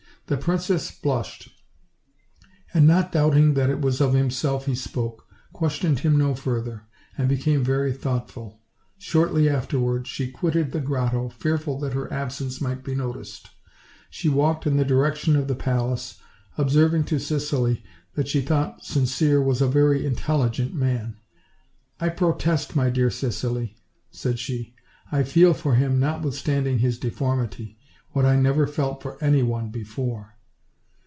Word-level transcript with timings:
The 0.27 0.37
princess 0.37 0.97
blushed, 0.97 1.49
and 2.73 2.87
not 2.87 3.11
doubting 3.11 3.53
that 3.55 3.69
it 3.69 3.81
was 3.81 3.99
of 3.99 4.13
himself 4.13 4.65
he 4.65 4.75
spoke, 4.75 5.27
questioned 5.51 5.99
him 5.99 6.17
no 6.17 6.35
further, 6.35 6.83
and 7.17 7.27
became 7.27 7.65
very 7.65 7.91
thoughtful; 7.91 8.61
shortly 8.97 9.49
afterward 9.49 10.07
she 10.07 10.31
quitted 10.31 10.71
the 10.71 10.79
grotto, 10.79 11.27
fearful 11.27 11.77
that 11.79 11.91
her 11.91 12.09
absence 12.13 12.61
might 12.61 12.81
be 12.81 12.95
noticed. 12.95 13.49
She 14.09 14.29
walked 14.29 14.65
in 14.65 14.77
the 14.77 14.85
direction 14.85 15.35
of 15.35 15.49
the 15.49 15.55
palace, 15.55 16.21
observing 16.57 17.03
to 17.05 17.19
Cicely 17.19 17.83
that 18.15 18.29
she 18.29 18.39
thought 18.39 18.85
Sincere 18.85 19.41
was 19.41 19.59
a 19.61 19.67
very 19.67 20.05
intelligent 20.05 20.73
man. 20.73 21.17
"I 21.99 22.07
protest, 22.07 22.73
my 22.73 22.89
dear 22.89 23.09
Cicely," 23.09 23.75
said 24.11 24.39
she, 24.39 24.75
"I 25.11 25.23
feel 25.23 25.53
for 25.53 25.75
him, 25.75 25.99
notwithstanding 25.99 26.79
his 26.79 26.97
deformity, 26.97 27.79
what 28.13 28.25
I 28.25 28.35
never 28.35 28.67
felt 28.67 29.01
for 29.01 29.17
any 29.23 29.41
one 29.41 29.69
before." 29.69 30.33